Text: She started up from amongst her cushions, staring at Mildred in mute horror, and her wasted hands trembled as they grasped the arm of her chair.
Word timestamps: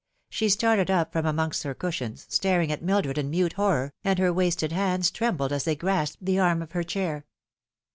She 0.31 0.49
started 0.49 0.89
up 0.89 1.13
from 1.13 1.27
amongst 1.27 1.61
her 1.61 1.75
cushions, 1.75 2.25
staring 2.27 2.71
at 2.71 2.81
Mildred 2.81 3.19
in 3.19 3.29
mute 3.29 3.53
horror, 3.53 3.93
and 4.03 4.17
her 4.17 4.33
wasted 4.33 4.71
hands 4.71 5.11
trembled 5.11 5.51
as 5.53 5.63
they 5.65 5.75
grasped 5.75 6.25
the 6.25 6.39
arm 6.39 6.63
of 6.63 6.71
her 6.71 6.81
chair. 6.83 7.27